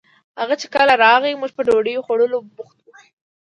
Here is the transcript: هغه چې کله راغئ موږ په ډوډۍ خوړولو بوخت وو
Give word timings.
هغه 0.39 0.55
چې 0.61 0.67
کله 0.75 0.93
راغئ 1.03 1.33
موږ 1.39 1.51
په 1.57 1.61
ډوډۍ 1.67 1.93
خوړولو 2.05 2.37
بوخت 2.55 2.77
وو 2.81 2.91